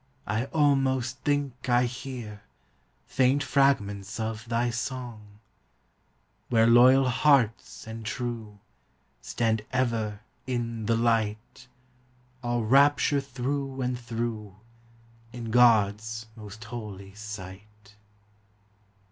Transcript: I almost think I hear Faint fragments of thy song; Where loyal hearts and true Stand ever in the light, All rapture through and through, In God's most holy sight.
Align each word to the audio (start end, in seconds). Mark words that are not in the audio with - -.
I 0.25 0.45
almost 0.45 1.19
think 1.19 1.69
I 1.69 1.85
hear 1.85 2.41
Faint 3.05 3.43
fragments 3.43 4.19
of 4.19 4.49
thy 4.49 4.71
song; 4.71 5.37
Where 6.49 6.65
loyal 6.65 7.07
hearts 7.07 7.85
and 7.85 8.03
true 8.03 8.57
Stand 9.21 9.61
ever 9.71 10.21
in 10.47 10.87
the 10.87 10.95
light, 10.97 11.67
All 12.41 12.63
rapture 12.65 13.21
through 13.21 13.83
and 13.83 13.95
through, 13.95 14.55
In 15.33 15.51
God's 15.51 16.25
most 16.35 16.63
holy 16.63 17.13
sight. 17.13 17.93